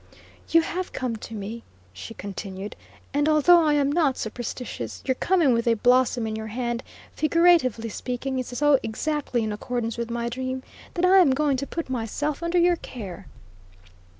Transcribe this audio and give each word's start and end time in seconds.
"You 0.49 0.61
have 0.61 0.91
come 0.93 1.15
to 1.17 1.35
me," 1.35 1.61
she 1.93 2.15
continued, 2.15 2.75
"and 3.13 3.29
although 3.29 3.63
I 3.63 3.73
am 3.73 3.91
not 3.91 4.17
superstitious, 4.17 5.03
your 5.05 5.13
coming 5.13 5.53
with 5.53 5.67
a 5.67 5.75
blossom 5.75 6.25
in 6.25 6.35
your 6.35 6.47
hand, 6.47 6.81
figuratively 7.13 7.89
speaking, 7.89 8.39
is 8.39 8.47
so 8.47 8.79
exactly 8.81 9.43
in 9.43 9.51
accordance 9.53 9.99
with 9.99 10.09
my 10.09 10.27
dream, 10.27 10.63
that 10.95 11.05
I 11.05 11.19
am 11.19 11.29
going 11.35 11.57
to 11.57 11.67
put 11.67 11.87
myself 11.87 12.41
under 12.41 12.57
your 12.57 12.77
care." 12.77 13.27